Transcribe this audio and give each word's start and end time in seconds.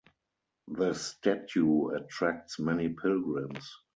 The 0.67 0.95
statue 0.95 1.89
attracts 1.89 2.57
many 2.57 2.89
pilgrims. 2.89 3.71